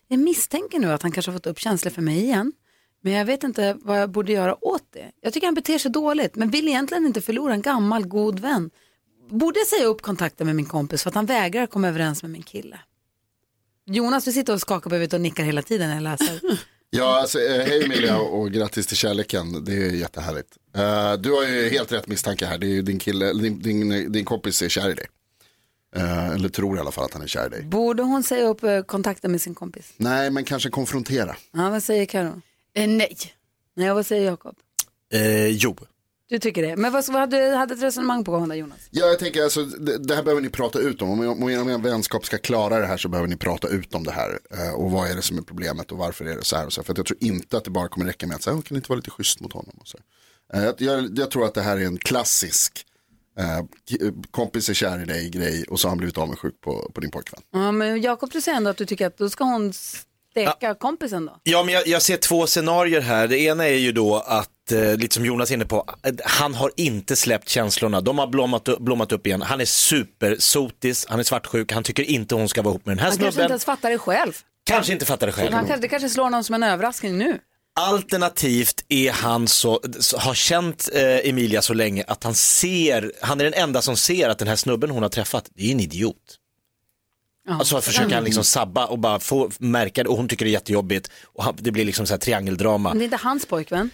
[0.08, 2.52] Jag misstänker nu att han kanske har fått upp känslor för mig igen.
[3.04, 5.10] Men jag vet inte vad jag borde göra åt det.
[5.20, 8.70] Jag tycker han beter sig dåligt men vill egentligen inte förlora en gammal god vän.
[9.30, 12.30] Borde jag säga upp kontakten med min kompis för att han vägrar komma överens med
[12.30, 12.78] min kille?
[13.86, 16.40] Jonas, du sitter och skakar på huvudet och nickar hela tiden när jag läser.
[16.94, 19.64] Ja, alltså, eh, hej Emilia och grattis till kärleken.
[19.64, 20.56] Det är jättehärligt.
[20.76, 22.58] Eh, du har ju helt rätt misstanke här.
[22.58, 25.06] Det är ju din kille, din, din, din kompis är kär i dig.
[25.96, 27.62] Eh, eller tror i alla fall att han är kär i dig.
[27.62, 29.92] Borde hon säga upp kontakten med sin kompis?
[29.96, 31.36] Nej, men kanske konfrontera.
[31.52, 32.40] Ja, vad säger Karo?
[32.74, 33.16] Eh, nej.
[33.74, 34.56] Nej, vad säger Jakob?
[35.12, 35.76] Eh, jo.
[36.28, 36.76] Du tycker det.
[36.76, 38.78] Men vad, vad hade du hade ett resonemang på gång där Jonas?
[38.90, 41.10] Ja, jag tänker alltså, det, det här behöver ni prata ut om.
[41.10, 43.94] Om, om er om er vänskap ska klara det här så behöver ni prata ut
[43.94, 44.38] om det här.
[44.50, 46.72] Eh, och vad är det som är problemet och varför är det så här och
[46.72, 46.80] så.
[46.80, 46.84] här.
[46.84, 48.74] För att jag tror inte att det bara kommer räcka med att säga, "Åh, kan
[48.74, 49.76] ni inte vara lite schysst mot honom?
[49.80, 49.98] Och så.
[50.54, 52.86] Eh, jag, jag, tror att det här är en klassisk
[53.38, 53.60] eh,
[54.30, 57.10] kompis är kär i dig grej och så har han blivit avundsjuk på, på din
[57.10, 57.40] pojkvän.
[57.52, 59.72] Ja, men Jakob, du säger ändå att du tycker att då ska hon
[60.32, 61.36] steka kompisen då?
[61.42, 63.28] Ja, men jag, jag ser två scenarier här.
[63.28, 66.54] Det ena är ju då att, eh, lite som Jonas är inne på, eh, han
[66.54, 68.00] har inte släppt känslorna.
[68.00, 69.42] De har blommat, blommat upp igen.
[69.42, 72.98] Han är supersotis, han är svartsjuk, han tycker inte hon ska vara ihop med den
[72.98, 73.50] här Han kanske inte snubben.
[73.50, 74.32] ens fattar det själv.
[74.66, 75.52] Kanske inte fattar det själv.
[75.52, 77.38] Han det kanske slår någon som en överraskning nu.
[77.80, 83.40] Alternativt är han så, så- har känt eh, Emilia så länge att han ser, han
[83.40, 85.80] är den enda som ser att den här snubben hon har träffat, det är en
[85.80, 86.16] idiot.
[87.48, 90.52] Alltså försöker han liksom sabba och bara få märka det och hon tycker det är
[90.52, 92.88] jättejobbigt och han, det blir liksom så här triangeldrama.
[92.88, 93.90] Men det är inte hans pojkvän.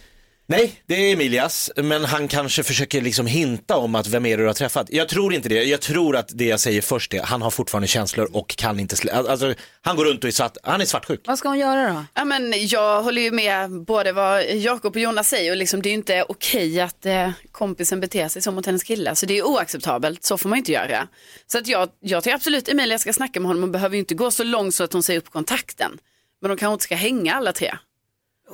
[0.51, 4.43] Nej, det är Emilias, men han kanske försöker liksom hinta om att vem är det
[4.43, 4.87] du har träffat?
[4.91, 7.89] Jag tror inte det, jag tror att det jag säger först är, han har fortfarande
[7.89, 9.13] känslor och kan inte, slä...
[9.13, 11.21] alltså han går runt och är svart, han är svartsjuk.
[11.27, 12.05] Vad ska hon göra då?
[12.15, 15.89] Ja, men jag håller ju med både vad Jakob och Jonas säger och liksom, det
[15.89, 19.15] är ju inte okej att eh, kompisen beter sig så mot hennes kille.
[19.15, 21.09] Så det är oacceptabelt, så får man inte göra.
[21.47, 24.15] Så att jag, jag tycker absolut Emilia ska snacka med honom, hon behöver ju inte
[24.15, 25.99] gå så långt så att hon säger upp kontakten.
[26.41, 27.75] Men de kanske inte ska hänga alla tre.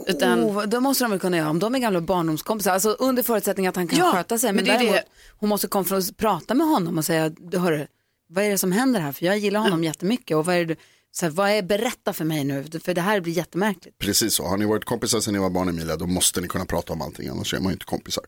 [0.07, 0.44] Utan...
[0.44, 3.66] Oh, då måste de väl kunna göra, om de är gamla barndomskompisar, alltså under förutsättning
[3.66, 4.48] att han kan Ja, sköta sig.
[4.48, 5.04] Men, men det är däremot, det-
[5.38, 7.87] hon måste konfron- prata med honom och säga, du hörru,
[8.28, 9.12] vad är det som händer här?
[9.12, 10.76] För jag gillar honom jättemycket och vad är det,
[11.12, 13.98] så här, vad är, berätta för mig nu, för det här blir jättemärkligt.
[13.98, 16.64] Precis så, har ni varit kompisar sedan ni var barn Emilia då måste ni kunna
[16.64, 18.24] prata om allting annars är man ju inte kompisar.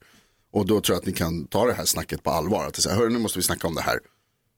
[0.53, 2.67] Och då tror jag att ni kan ta det här snacket på allvar.
[2.67, 3.99] Att säga, hörru nu måste vi snacka om det här.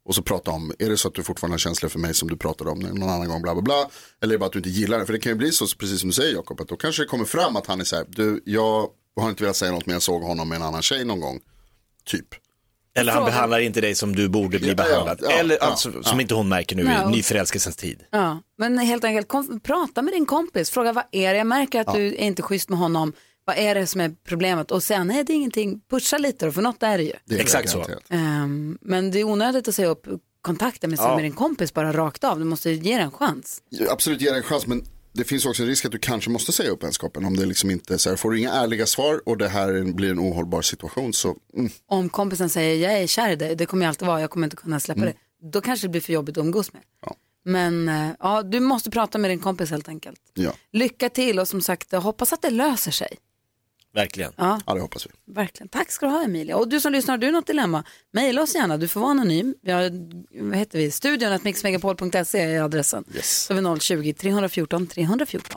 [0.09, 2.29] Och så prata om, är det så att du fortfarande har känslor för mig som
[2.29, 3.91] du pratade om någon annan gång, bla bla bla.
[4.23, 5.07] Eller är det bara att du inte gillar det.
[5.07, 7.07] För det kan ju bli så, precis som du säger Jakob, att då kanske det
[7.07, 8.89] kommer fram att han är så här, du, jag
[9.21, 11.41] har inte velat säga något men jag såg honom med en annan tjej någon gång.
[12.07, 12.27] Typ.
[12.95, 15.19] Eller han behandlar inte dig som du borde bli Ja, ja, behandlad.
[15.23, 16.03] ja, Eller ja, alltså, ja.
[16.03, 18.03] som inte hon märker nu Ja, i nyförälskelsens tid.
[18.11, 21.81] Ja, men helt enkelt, kom, prata med din kompis, fråga vad är det, jag märker
[21.81, 23.13] att du är inte schysst med honom,
[23.49, 24.71] vad är det som är problemet?
[24.71, 27.13] Och sen, nej det är ingenting, pusha lite då, för något är det ju.
[27.25, 27.85] Det är Exakt så.
[28.09, 30.07] Ehm, men det är onödigt att säga upp
[30.41, 31.15] kontakten med, Ja.
[31.15, 33.63] med din kompis bara rakt av, du måste ge den en chans.
[33.91, 36.53] Absolut ge det en chans men det finns också en risk att du kanske måste
[36.53, 39.39] säga upp vänskapen om det liksom inte, så här, får du inga ärliga svar och
[39.39, 43.37] det här blir en ohållbar situation så mm, Om kompisen säger jag är kär i
[43.37, 45.15] dig, det kommer jag alltid vara, jag kommer inte kunna släppa det.
[45.53, 46.83] Då kanske det blir för jobbigt att umgås med.
[47.07, 47.15] Ja.
[47.45, 50.21] Men eh, ja, du måste prata med din kompis helt enkelt.
[50.35, 50.53] ja.
[50.73, 53.17] Lycka till och som sagt, jag hoppas att det löser sig.
[53.95, 54.33] Verkligen.
[54.37, 54.61] Ja.
[54.67, 55.35] Ja, det hoppas vi.
[55.35, 55.69] Verkligen.
[55.69, 56.57] Tack ska du ha Emilia.
[56.57, 57.85] Och du som lyssnar, har du något dilemma?
[58.13, 59.55] Mejla oss gärna, du får vara anonym.
[59.63, 59.91] Vi har,
[60.43, 60.91] vad heter vi?
[60.91, 63.05] Studion mixmegapol.se är adressen.
[63.15, 63.45] Yes.
[63.45, 65.57] Så vi 020-314 314.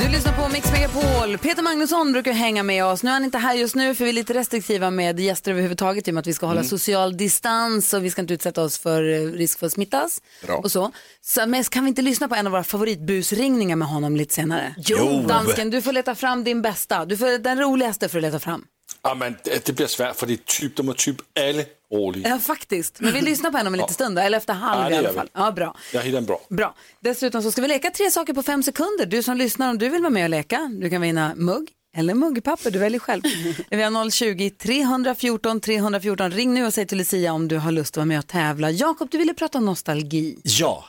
[0.00, 1.38] Du lyssnar på Mix Megapol.
[1.38, 3.02] Peter Magnusson brukar hänga med oss.
[3.02, 6.08] Nu är han inte här just nu för vi är lite restriktiva med gäster överhuvudtaget
[6.08, 6.68] i och med att vi ska hålla Mm.
[6.68, 10.20] social distans och vi ska inte utsätta oss för eh, risk för att smittas.
[10.46, 10.56] Bra.
[10.56, 10.92] Och så.
[11.20, 11.46] så.
[11.46, 14.74] Men kan vi inte lyssna på en av våra favoritbusringningar med honom lite senare?
[14.78, 15.24] Jo.
[15.28, 17.04] Dansken, du får leta fram din bästa.
[17.04, 18.64] Du får den roligaste för att leta fram.
[19.02, 22.28] Ja, men det, blir svårt för det är typ, de är typ alla roliga.
[22.28, 23.00] Ja, faktiskt.
[23.00, 24.98] Men vi lyssnar på henne om en liten stund, då, eller efter halv Ja, i
[24.98, 25.30] alla fall.
[25.32, 25.76] Ja, bra.
[25.92, 26.40] Jag hittar en bra.
[26.48, 26.74] Bra.
[27.00, 29.06] Dessutom så ska vi leka tre saker på fem sekunder.
[29.06, 32.14] Du som lyssnar, om du vill vara med och leka, du kan vinna mugg eller
[32.14, 33.22] muggpapper, du väljer själv.
[33.70, 36.30] Vi har 020-314 314.
[36.30, 38.70] Ring nu och säg till Lucia om du har lust att vara med och tävla.
[38.70, 40.38] Jakob, du ville prata om nostalgi.
[40.42, 40.84] Ja.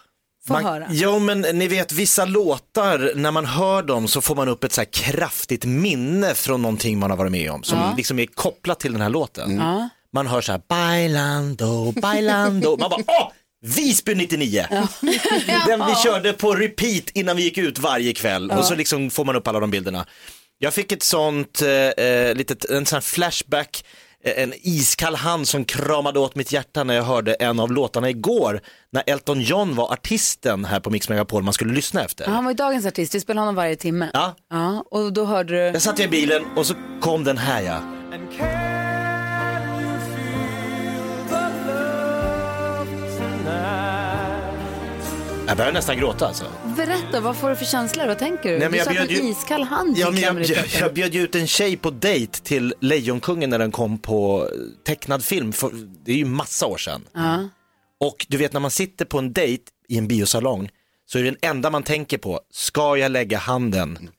[0.57, 0.87] Få höra.
[0.91, 4.73] Ja, men ni vet vissa låtar, när man hör dem så får man upp ett
[4.73, 7.93] så kraftigt minne från någonting man har varit med om som Ja.
[7.97, 9.55] liksom är kopplat till den här låten.
[9.57, 9.89] Ja.
[10.13, 13.31] Man hör så här, bailando, bailando, man bara, åh!
[13.65, 14.65] Visby 99!
[15.67, 19.25] Den vi körde på repeat innan vi gick ut varje kväll och så liksom får
[19.25, 20.05] man upp alla de bilderna.
[20.57, 23.83] Jag fick ett sånt, eh, eh, litet, en sån här flashback,
[24.23, 28.61] en iskall hand som kramade åt mitt hjärta när jag hörde en av låtarna igår,
[28.91, 32.27] när Elton John var artisten här på Mix Megapol man skulle lyssna efter.
[32.27, 34.09] Han var ju dagens artist, vi spelar honom varje timme.
[34.13, 34.35] Ja.
[34.49, 35.59] Ja, och då hörde du...
[35.59, 37.79] Jag satt i bilen och så kom den här ja.
[45.49, 46.45] Jag börjar nästan gråta alltså.
[46.77, 48.05] Berätta, vad får du för känslor?
[48.07, 48.59] Vad tänker du?
[48.59, 50.67] Nej, men du jag att bjöd en ju- iskall hand Ja, men jag, jag, hjärta.
[50.79, 54.49] jag bjöd ju ut en tjej på dejt till Lejonkungen när den kom på
[54.85, 55.71] tecknad film, för,
[56.05, 57.05] det är ju massa år sedan.
[57.13, 57.49] Ja.
[57.99, 60.69] Och du vet när man sitter på en dejt i en biosalong
[61.05, 64.09] så är det den enda man tänker på, ska jag lägga handen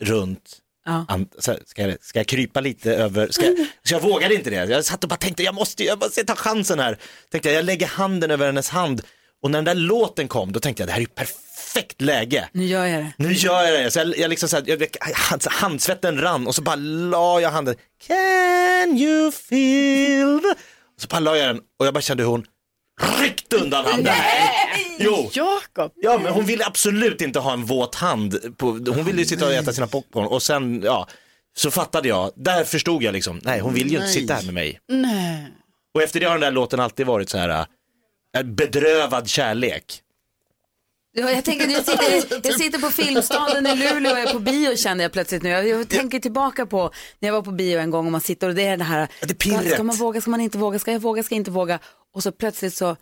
[0.00, 0.56] runt
[0.86, 1.06] Ja.
[1.38, 4.56] ska, jag, ska jag krypa lite över, ska jag, så jag vågade inte det.
[4.56, 6.98] Jag satt och bara tänkte, jag måste, jag måste ta chansen här.
[7.30, 9.02] Tänkte jag, jag lägger handen över hennes hand
[9.42, 12.48] och när den där låten kom, då tänkte jag, det här är ju perfekt läge.
[12.52, 13.12] Nu gör jag det.
[13.16, 13.90] Nu gör jag det.
[13.90, 17.50] Så jag, jag liksom så här, jag, hand, handsvetten rann och så bara la jag
[17.50, 17.74] handen.
[18.06, 20.48] Can you feel the...
[20.94, 22.46] Och så bara la jag den och jag bara kände hur hon
[23.22, 24.14] ryckte undan handen.
[24.98, 25.30] Jo.
[25.32, 25.92] Jakob.
[25.94, 28.58] Ja, men hon ville absolut inte ha en våt hand.
[28.58, 31.08] På, hon ville ju sitta och äta sina popcorn och sen, ja,
[31.56, 32.32] så fattade jag.
[32.36, 34.14] Där förstod jag liksom, nej hon vill ju inte Nej.
[34.14, 34.80] sitta här med mig.
[34.88, 35.48] Nej.
[35.94, 37.66] Och efter det har den där låten alltid varit så här,
[38.44, 40.02] bedrövad kärlek.
[41.12, 44.76] Ja, jag, tänker, jag, sitter, jag sitter på Filmstaden i Luleå och är på bio
[44.76, 45.48] känner jag plötsligt nu.
[45.48, 48.48] Jag, jag tänker tillbaka på när jag var på bio en gång och man sitter
[48.48, 49.72] och det är det här, det pirret.
[49.74, 51.78] ska man våga, ska man inte våga, ska jag våga, ska jag inte våga?
[52.14, 52.96] Och så plötsligt så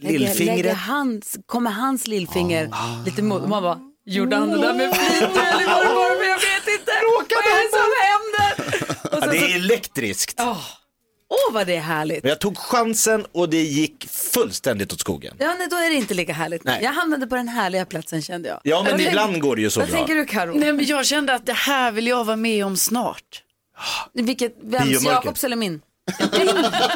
[0.00, 2.70] lägger, lägger hans, kommer hans lillfinger
[3.04, 6.36] lite mot, man bara, gjorde han det där med flit eller var det bara, jag
[6.36, 8.80] vet inte, vad är det som händer?
[9.12, 10.40] Och Ja, så, det så, är elektriskt.
[11.30, 12.22] Åh vad det är härligt.
[12.22, 15.34] Men jag tog chansen och det gick fullständigt åt skogen.
[15.38, 16.64] Ja, nej, då är det inte lika härligt.
[16.64, 16.78] Nej.
[16.82, 18.60] Jag hamnade på den härliga platsen kände jag.
[18.64, 19.98] Ja, men Vad ibland går det ju så Vad bra.
[19.98, 20.54] tänker du Karo?
[20.54, 23.42] Nej, men jag kände att det här vill jag vara med om snart.
[24.12, 25.04] Vilket, vems.
[25.04, 25.80] Jakobs eller min?
[26.32, 26.46] Din,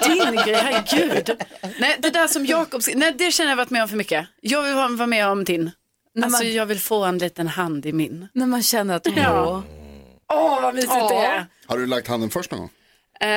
[0.06, 1.30] din grej, herregud.
[1.78, 4.26] Nej, det där som Jakob, nej det känner jag varit med om för mycket.
[4.40, 5.70] Jag vill vara med om din.
[6.14, 8.28] När Alltså man- jag vill få en liten hand i min.
[8.32, 9.46] När man känner att, Ja.
[9.48, 9.62] åh.
[10.32, 11.46] Åh vad mysigt det är.
[11.66, 12.70] Har du lagt handen först någon gång?
[13.20, 13.28] Eh,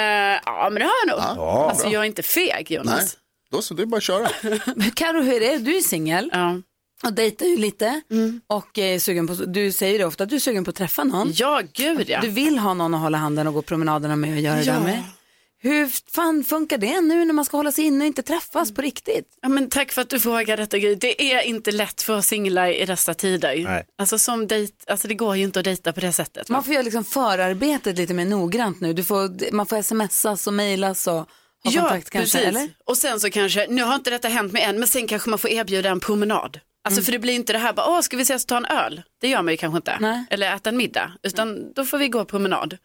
[0.45, 1.19] ja men det har jag nog.
[1.37, 1.93] Ja, alltså bra.
[1.93, 2.95] jag är inte feg Jonas.
[2.95, 3.07] Nej,
[3.51, 4.29] då så, det är bara att köra.
[4.75, 5.57] Men Karo, hur är det?
[5.57, 6.55] Du är singel Ja.
[7.03, 8.01] och dejtar ju lite
[8.47, 11.03] och är sugen på, du säger det ofta att du är sugen på att träffa
[11.03, 11.31] någon.
[11.35, 12.21] ja, gud ja.
[12.21, 14.73] Du vill ha någon att hålla handen och gå promenaderna med och göra det Ja.
[14.73, 15.03] där med.
[15.59, 18.81] Hur fan funkar det nu när man ska hålla sig inne och inte träffas på
[18.81, 19.37] riktigt?
[19.41, 20.95] Ja, men tack för att du frågar detta Gry.
[20.95, 23.63] Det är inte lätt för singlar i dessa tider.
[23.63, 23.85] Nej.
[23.97, 26.49] Alltså som dejt, alltså det går ju inte att dejta på det sättet.
[26.49, 28.93] Man får göra liksom förarbetet lite mer noggrant nu.
[28.93, 31.27] Du får, man får smsas och mejlas och ha
[31.63, 32.47] kontakt kanske, precis.
[32.47, 32.69] eller?
[32.85, 35.39] Och sen så kanske, nu har inte detta hänt med än, men sen kanske man
[35.39, 36.59] får erbjuda en promenad.
[36.83, 38.65] Alltså för det blir inte det här bara, åh ska vi ses och ta en
[38.65, 39.01] öl?
[39.21, 39.97] Det gör man ju kanske inte.
[39.99, 40.25] Nej.
[40.29, 42.77] Eller äta en middag, utan då får vi gå promenad.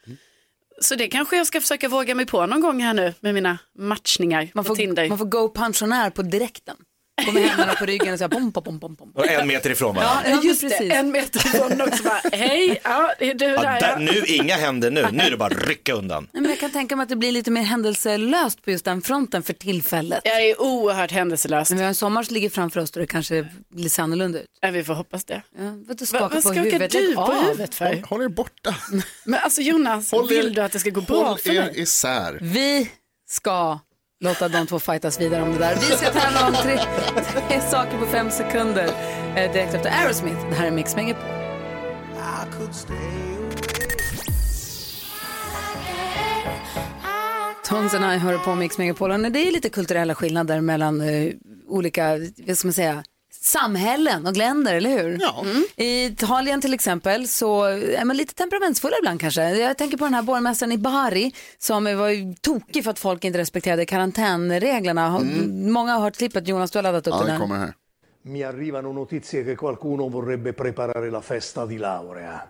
[0.80, 3.58] Så det kanske jag ska försöka våga mig på någon gång här nu med mina
[3.78, 5.02] matchningar Man på Tinder.
[5.02, 6.76] får, man får go pensionär på direkten.
[7.26, 9.12] Gå med händerna på ryggen och säga pom, pom, pom, pom, pom.
[9.14, 10.22] Och en meter ifrån varandra.
[10.30, 10.78] Ja, Just precis.
[10.78, 13.98] det, en meter ifrån också bara, hej, ja, du Ja, där där, ja.
[13.98, 16.28] nu, inga händer nu, nu är det bara att rycka undan.
[16.32, 19.02] Nej, men jag kan tänka mig att det blir lite mer händelselöst på just den
[19.02, 20.20] fronten för tillfället.
[20.24, 21.70] Jag är oerhört händelselöst.
[21.70, 24.38] Men vi har en sommar som ligger framför oss och det kanske blir så annorlunda
[24.40, 24.46] ut.
[24.60, 25.42] Ja, vi får hoppas det.
[25.58, 26.90] Ja, vad du Va, skakar vad på skakar huvudet?
[26.90, 27.42] du Lägg på av.
[27.44, 28.02] huvudet för?
[28.08, 28.74] Håll er borta.
[29.24, 31.70] Men alltså Jonas, Håll er- vill du att det ska gå bra Håll för er
[31.74, 32.38] isär.
[32.42, 32.90] Vi
[33.30, 33.78] ska
[34.22, 35.74] låta de två fightas vidare om det där.
[35.74, 36.78] Vi ska tävla om tre,
[37.48, 38.86] tre saker på fem sekunder
[39.36, 40.48] eh, direkt efter Aerosmith.
[40.48, 41.24] Det här är Mix Megapol.
[47.68, 49.10] Tons and I hör på Mix Megapol.
[49.32, 51.32] Det är lite kulturella skillnader mellan eh,
[51.68, 53.04] olika, vad ska man säga,
[53.42, 55.18] samhällen och länder, eller hur?
[55.20, 55.44] Ja.
[55.76, 59.50] I Italien till exempel så är man lite temperamentsfull ibland kanske.
[59.56, 63.38] Jag tänker på den här borgmästaren i Bari som var tokig för att folk inte
[63.38, 65.08] respekterade karantänreglerna.
[65.08, 65.24] Har-
[65.72, 67.20] Många har hört klippet, Jonas du har laddat upp Mm.
[67.26, 67.40] Ja, den här.
[67.40, 67.74] kommer här.
[68.24, 72.40] Mi arrivano notizie che qualcuno vorrebbe preparare la festa di laurea.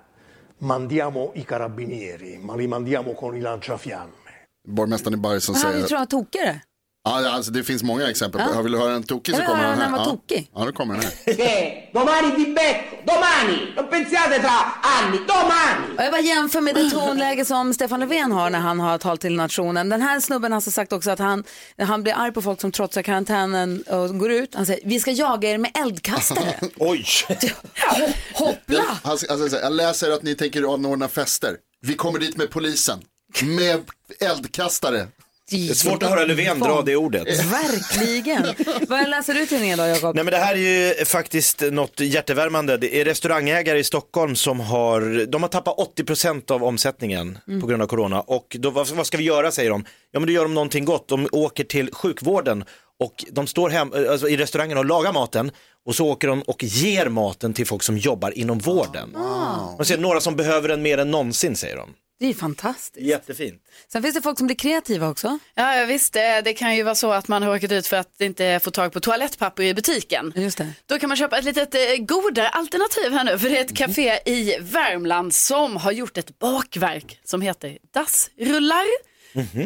[0.59, 4.31] Mandiamo i carabinieri, ma li mandiamo con i lanciafiamme.
[4.68, 5.81] Borgmästaren i Bari som säger...
[5.90, 6.61] han var tokigare.
[7.04, 8.40] Ja, alltså, det finns många exempel.
[8.54, 8.62] Ja.
[8.62, 9.90] Vill du höra en tokig så kommer den här.
[9.90, 10.04] ja.
[10.04, 10.50] tokig.
[10.54, 11.34] Ja, då kommer den här.
[11.34, 14.50] Che domani vi becco, domani, non pensiate tra
[14.82, 15.96] anni, domani!
[15.98, 19.18] Och jag bara jämför med det tonläge som Stefan Löfven har när han har tal
[19.18, 19.88] till nationen.
[19.88, 21.44] Den här snubben har alltså sagt också att han,
[21.78, 24.54] han blir arg på folk som trotsar karantänen och går ut.
[24.54, 26.54] Han säger, vi ska jaga er med eldkastare.
[26.76, 27.06] Oj!
[28.34, 28.84] Hoppla!
[29.04, 31.56] Han, alltså, jag läser att ni tänker anordna fester.
[31.80, 32.98] Vi kommer dit med polisen.
[33.42, 33.80] Med
[34.20, 35.06] eldkastare.
[35.50, 37.44] Det är svårt att höra Löfven dra det ordet.
[37.44, 38.46] Verkligen.
[38.88, 40.14] Vad läser du i tidningen då, Jakob?
[40.14, 40.59] Nej men det här är
[40.98, 42.76] ju faktiskt något hjärtevärmande.
[42.76, 47.61] Det är restaurangägare i Stockholm som har, de har tappat 80% av omsättningen Mm.
[47.61, 48.20] på grund av corona.
[48.20, 49.85] Och då, vad, vad ska vi göra säger de?
[50.11, 51.09] Ja men då gör de någonting gott.
[51.09, 52.64] De åker till sjukvården
[53.00, 55.50] och de står hem, alltså, i restaurangen och lagar maten
[55.87, 59.16] och så åker de och ger maten till folk som jobbar inom vården.
[59.16, 59.74] Ah.
[59.78, 61.88] De säger några som behöver den mer än någonsin säger de.
[62.22, 63.06] Det är ju fantastiskt.
[63.06, 63.62] Jättefint.
[63.88, 65.38] Sen finns det folk som blir kreativa också.
[65.54, 67.96] Ja, ja, visst, det, det kan ju vara så att man har råkat ut för
[67.96, 70.32] att inte få tag på toalettpapper i butiken.
[70.37, 70.72] Just det.
[70.87, 73.76] Då kan man köpa ett litet eh, godare alternativ här nu, för det är ett
[73.76, 79.12] café i Värmland som har gjort ett bakverk som heter dassrullar.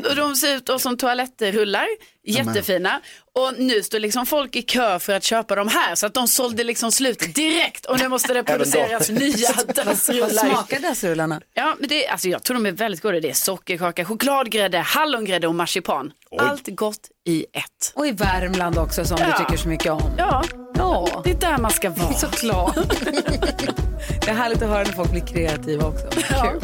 [0.09, 1.87] Och de ser ut då som toalettrullar,
[2.25, 3.01] jättefina.
[3.35, 6.29] Och nu står liksom folk i kö för att köpa de här, så att de
[6.29, 7.87] sålde liksom slut direkt.
[7.87, 10.29] Och nu måste det produceras nya Vad dassrullar.
[10.51, 11.41] smakar dassrullarna?
[11.55, 13.21] Ja, men det, alltså jag tror de är väldigt goda.
[13.21, 16.13] Det är sockerkaka, chokladgrädde, hallongrädde och marsipan.
[16.39, 17.93] Allt gott i ett.
[17.95, 19.27] Och i Värmland också som Ja.
[19.27, 20.11] du tycker så mycket om.
[20.19, 20.45] Ja,
[20.79, 22.13] Ja, det är där man ska vara.
[22.13, 22.75] såklart.
[24.25, 26.07] det är härligt att höra när folk blir kreativa också.
[26.11, 26.61] Kul.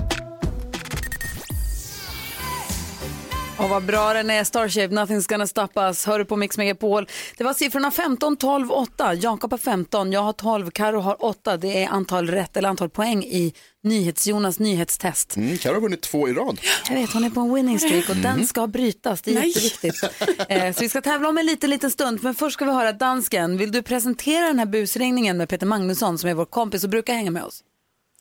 [3.63, 6.07] Och vad bra den är, Starship, Nothing's gonna stop us.
[6.07, 7.07] Hör du på Mix Megapol.
[7.37, 9.15] Det var siffrorna 15, 12, 8.
[9.15, 11.57] Jakob har 15, jag har 12, Karo har 8.
[11.57, 15.37] Det är antal rätt eller antal poäng i NyhetsJonas nyhetstest.
[15.37, 16.61] Mm, Karo har vunnit två i rad.
[16.89, 19.23] Jag vet, hon är på en winning streak och den ska brytas.
[19.23, 19.49] Det är Nej.
[19.49, 20.03] jätteviktigt.
[20.49, 22.19] Eh, så vi ska tävla om en liten, liten stund.
[22.23, 23.57] Men först ska vi höra dansken.
[23.57, 27.15] Vill du presentera den här busringningen med Peter Magnusson som är vår kompis och brukar
[27.15, 27.63] hänga med oss?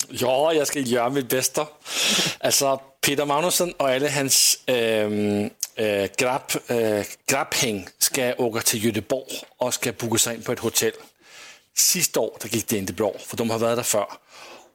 [0.10, 1.68] Ja, jag ska göra mitt bästa.
[2.40, 9.42] Alltså, Peter Magnusson och alla hans ähm, äh, grabb, äh, grabbhäng ska åka till Göteborg
[9.58, 10.92] och ska boka sig in på ett hotell.
[11.78, 14.08] Sista år där gick det inte bra, för de har varit där förr.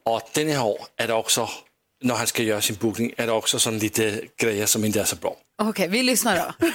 [0.05, 1.49] Och den här år är det också,
[2.01, 5.03] när han ska göra sin bokning, är det också sån lite grejer som inte är
[5.05, 5.35] så bra.
[5.61, 6.65] Okej, vi lyssnar då.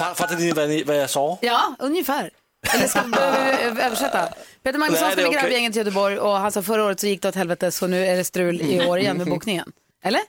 [0.00, 1.38] Fa- Fattar ni vad jag sa?
[1.42, 2.30] Ja, ungefär.
[2.74, 4.28] Eller ska vi översätta?
[4.62, 5.40] Peter Magnusson spelar okej.
[5.40, 8.06] grabbgänget i Göteborg och han sa förra året så gick det åt helvete så nu
[8.06, 9.72] är det strul i år igen med bokningen.
[10.04, 10.20] Eller?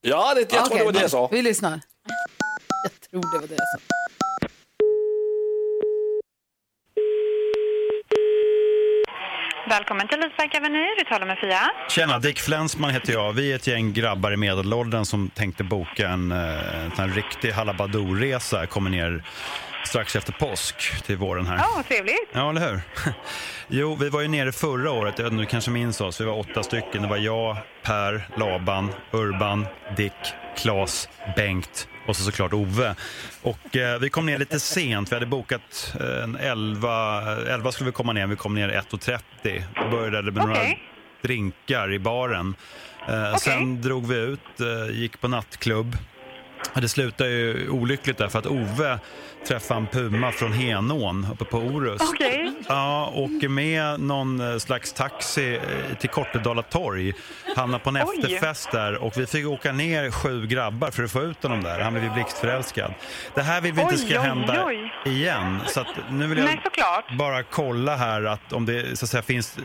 [0.00, 1.28] Ja, det, jag tror det var det jag sa.
[1.32, 1.80] Vi lyssnar.
[2.82, 3.96] Jag tror det var det jag sa.
[9.68, 11.70] Välkommen till Lisbäck Avenue, du talar med Fia.
[11.88, 13.32] Tjena, Dick Flensman heter jag.
[13.32, 18.66] Vi är ett gäng grabbar i medelåldern som tänkte boka en, eh, en riktig Halabadoo-resa.
[18.66, 19.24] Kommer ner
[19.86, 21.56] strax efter påsk till våren här.
[21.56, 22.28] Ja, trevligt.
[22.32, 22.80] Ja, eller hur?
[23.68, 26.20] Jo, vi var ju nere förra året, jag du kanske minns oss.
[26.20, 27.02] Vi var åtta stycken.
[27.02, 30.12] Det var jag, Per, Laban, Urban, Dick,
[30.56, 32.94] Klas, Bengt och så såklart Ove.
[33.42, 35.12] Och eh, vi kom ner lite sent.
[35.12, 39.62] Vi hade bokat eh, en 11, 11 skulle vi komma ner, vi kom ner 1.30
[39.84, 40.82] och började med några Okej.
[41.22, 42.54] drinkar i baren.
[43.08, 45.96] Eh, Sen drog vi ut, eh, gick på nattklubb.
[46.80, 48.98] Det slutade ju olyckligt där för att Ove
[49.48, 52.04] träffade en puma från Henån uppe på Orust.
[52.14, 52.52] Okej.
[52.68, 57.12] Ja, åker med någon eh, slags taxi eh, till Kortedala torg.
[57.56, 58.02] Hamnar på en Oj.
[58.02, 61.80] efterfest där och vi fick åka ner sju grabbar för att få ut honom där.
[61.80, 62.94] Han blev ju blixtförälskad.
[63.34, 64.92] Det här vill vi inte ska oj, hända oj.
[65.04, 65.60] igen.
[65.66, 66.60] Så nu vill jag Nej,
[67.18, 69.58] bara kolla här att om det så att säga, finns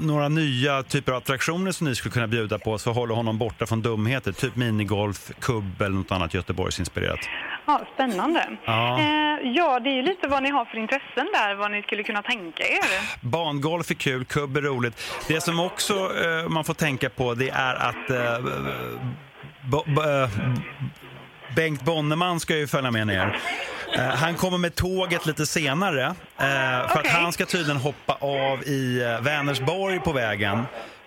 [0.00, 3.66] några nya typer av attraktioner som ni skulle kunna bjuda på så håller honom borta
[3.66, 4.32] från dumheter.
[4.32, 7.18] Typ minigolf, kubb eller något annat Göteborgsinspirerat.
[7.66, 8.48] Ja, spännande.
[8.64, 8.98] Ja.
[9.00, 12.02] Eh, ja, det är ju lite vad ni har för intressen där, vad ni skulle
[12.02, 13.26] kunna tänka er.
[13.26, 15.02] Bangolf är kul, kubb är roligt.
[15.28, 18.38] Det som också eh, man får tänka på det är att eh,
[21.56, 23.36] Bengt Bonneman ska ju följa med ner.
[23.98, 26.04] Eh, han kommer med tåget lite senare
[26.38, 30.62] eh, för att han ska tydligen hoppa av i eh, Vänersborg på vägen.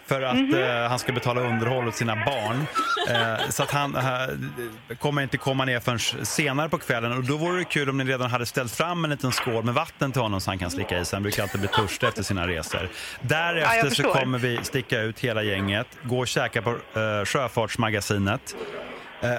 [0.08, 0.56] för att Mhm.
[0.64, 2.66] eh, han ska betala underhåll åt sina barn.
[3.10, 7.12] Eh, så att han eh, kommer inte komma ner förrän senare på kvällen.
[7.18, 9.74] Och då vore det kul om ni redan hade ställt fram en liten skål med
[9.74, 11.16] vatten till honom så han kan slicka i sig.
[11.18, 12.82] Han brukar alltid bli törstig efter sina resor.
[12.82, 12.88] Ja,
[13.22, 16.78] Därefter jag så kommer vi sticka ut hela gänget, gå och käka på
[17.26, 18.56] Sjöfartsmagasinet.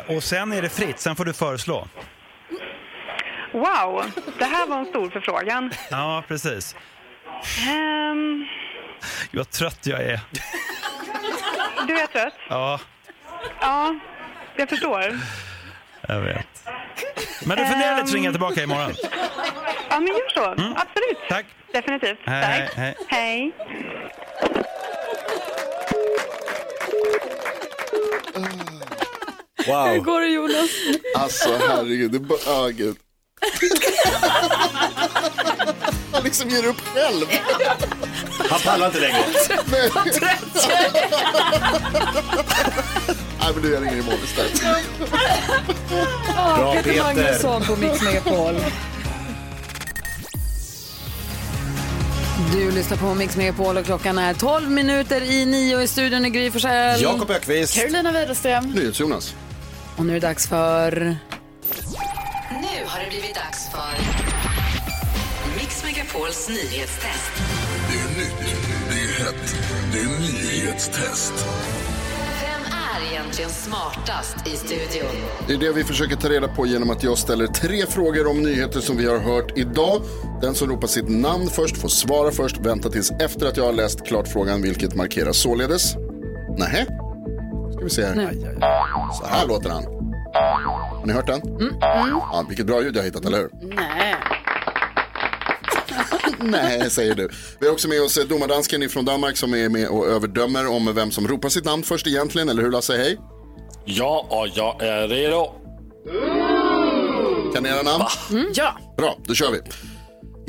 [0.06, 1.88] Och sen är det fritt, sen får du föreslå.
[3.52, 4.04] Wow,
[4.38, 5.70] det här var en stor förfrågan.
[5.90, 6.76] Ja, precis.
[7.68, 8.46] Ehm,
[9.32, 10.20] Vad trött jag är.
[11.86, 12.34] du är trött?
[12.48, 12.80] Ja,
[13.60, 13.94] Ja,
[14.56, 15.18] jag förstår.
[16.08, 16.46] jag vet.
[17.46, 18.92] Men du funderar lite så ringer jag tillbaka imorgon.
[19.90, 20.44] Ja, men gör så.
[20.76, 21.18] Absolut.
[21.28, 21.46] Tack.
[21.72, 22.18] Definitivt.
[22.24, 22.76] Hej, Tack.
[22.76, 23.52] hej, hej.
[29.66, 29.88] Wow.
[29.88, 30.70] Hur går det Jonas?
[31.16, 32.96] Alltså herregud, det är bara, gud.
[36.12, 37.26] Han liksom ger upp själv.
[38.50, 39.24] Han pallar inte längre.
[39.70, 39.90] Nej.
[43.40, 44.62] Nej men du, jag ringer imorgon istället.
[46.34, 46.82] Bra, Peter.
[46.82, 48.54] Peter Magnusson på Mix Megapol.
[52.52, 56.30] Du lyssnar på Mix Megapol och klockan är 12 minuter i nio i studion i
[56.30, 57.02] Gry Forssell.
[57.02, 57.74] Jakob Ökvist.
[57.74, 58.64] Carolina Widerström.
[58.64, 59.34] NyhetsJonas.
[59.96, 61.16] Och nu är det dags för...
[66.14, 67.32] Megapols nyhetstest.
[67.88, 68.56] Det är nytt,
[68.88, 69.54] det är hett,
[69.92, 71.32] det är nyhetstest.
[72.42, 75.10] Vem är egentligen smartast i studion?
[75.46, 78.42] Det är det vi försöker ta reda på genom att jag ställer tre frågor om
[78.42, 80.02] nyheter som vi har hört idag.
[80.40, 82.58] Den som ropar sitt namn först får svara först.
[82.58, 85.94] Vänta tills efter att jag har läst klart frågan, vilket markeras således.
[86.58, 86.86] Nähä?
[87.72, 88.32] Ska vi se här.
[89.12, 89.84] Så här låter han.
[90.34, 91.40] Har ni hört den?
[91.80, 93.50] Ja, vilket bra ljud jag har hittat, eller hur?
[93.74, 94.39] Nej.
[96.44, 97.28] Nej, säger du.
[97.60, 100.94] Vi har också med oss eh, domardansken från Danmark som är med och överdömer om
[100.94, 102.96] vem som ropar sitt namn först egentligen, eller hur Lasse?
[102.96, 103.18] Hej!
[103.84, 105.46] Ja, och jag är redo.
[107.54, 108.04] Kan ni era namn?
[108.54, 108.78] Ja.
[108.96, 109.60] Bra, då kör vi.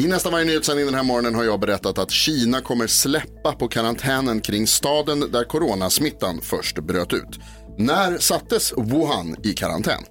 [0.04, 3.68] I nästa varje nyhetssändning den här morgonen har jag berättat att Kina kommer släppa på
[3.68, 7.40] karantänen kring staden där coronasmittan först bröt ut.
[7.78, 10.04] När sattes Wuhan i karantän?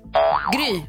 [0.52, 0.80] Gry.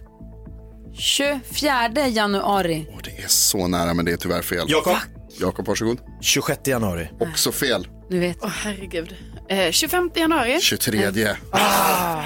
[0.93, 2.87] 24 januari.
[3.03, 4.65] Det är så nära men det är tyvärr fel.
[4.69, 4.95] Jakob.
[5.39, 5.97] Jakob, varsågod.
[6.21, 7.09] 26 januari.
[7.19, 7.87] Också fel.
[8.09, 9.15] Nu vet Åh herregud.
[9.49, 10.59] Eh, 25 januari.
[10.61, 11.35] 23.
[11.51, 12.23] Ah.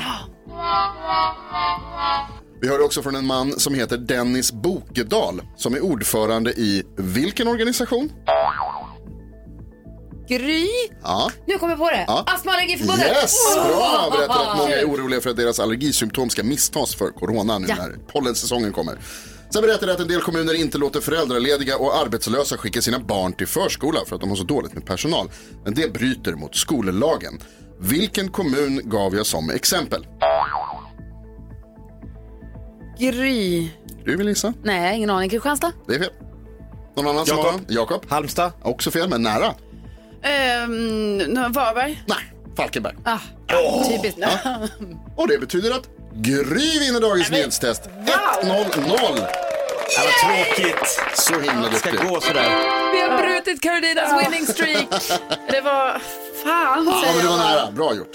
[2.62, 7.48] Vi hörde också från en man som heter Dennis Bokedal som är ordförande i vilken
[7.48, 8.12] organisation?
[10.28, 10.68] Gry.
[11.04, 11.32] Ja.
[11.48, 12.06] Nu kommer jag på det.
[12.08, 12.24] Ja.
[12.28, 13.08] Astma och allergiförbundet.
[13.08, 14.10] Yes, bra!
[14.12, 17.76] Berättar att många är oroliga för att deras allergisymptom ska misstas för corona nu Ja.
[17.76, 18.98] när pollensäsongen kommer.
[19.50, 23.34] Sen berättar det att en del kommuner inte låter föräldralediga och arbetslösa skicka sina barn
[23.34, 25.30] till förskola för att de har så dåligt med personal.
[25.64, 27.40] Men det bryter mot skollagen.
[27.80, 30.08] Vilken kommun gav jag som exempel?
[33.00, 33.70] Gry.
[34.06, 34.54] Du vill gissa?
[34.64, 35.30] Nej, ingen aning.
[35.30, 35.72] Kristianstad?
[35.88, 36.10] Det är fel.
[36.98, 37.62] Någon annan som har Jakob.
[37.68, 38.06] Jakob?
[38.10, 38.52] Halmstad.
[38.62, 39.54] Också fel, men nära.
[40.26, 42.04] Ehm, nu- Varberg.
[42.08, 42.18] Nej,
[42.58, 42.96] Falkenberg.
[43.06, 43.18] Ah,
[43.90, 44.20] typiskt.
[45.18, 47.82] Och det betyder att Gry vinner dagens nyhetstest.
[48.42, 48.46] 1-0-0.
[49.88, 51.00] Det var tråkigt.
[51.16, 52.10] Så himla Det ska duktig.
[52.10, 52.50] gå sådär.
[52.94, 54.88] Vi har brutit Carolinas winning streak.
[55.50, 56.02] Det var...
[56.44, 57.72] Fan, Ja, men det var nära.
[57.72, 58.12] Bra gjort.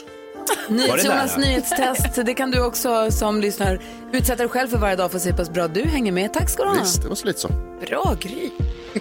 [0.68, 2.26] NyhetsJonas nyhetstest.
[2.26, 3.80] Det kan du också som lyssnar
[4.12, 6.32] utsätta dig själv för varje dag för att se hur pass bra du hänger med.
[6.32, 6.76] Tack ska du ha.
[6.80, 7.48] Visst, det var så lite så.
[7.88, 8.50] Bra Gry.